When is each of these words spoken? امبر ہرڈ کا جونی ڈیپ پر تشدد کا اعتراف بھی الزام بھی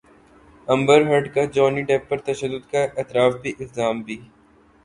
امبر 0.67 1.01
ہرڈ 1.07 1.25
کا 1.33 1.43
جونی 1.55 1.81
ڈیپ 1.89 2.09
پر 2.09 2.17
تشدد 2.25 2.71
کا 2.71 2.83
اعتراف 2.97 3.33
بھی 3.41 3.53
الزام 3.59 4.01
بھی 4.01 4.17